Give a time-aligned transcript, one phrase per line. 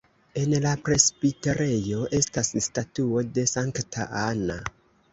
[0.43, 4.63] En la presbiterejo estas statuo de Sankta Anna.